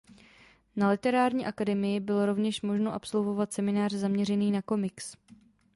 Na 0.75 0.89
Literární 0.89 1.45
akademii 1.45 1.99
bylo 1.99 2.25
rovněž 2.25 2.61
možné 2.61 2.91
absolvovat 2.91 3.53
seminář 3.53 3.93
zaměřený 3.93 4.51
na 4.51 4.61
komiks. 4.61 5.17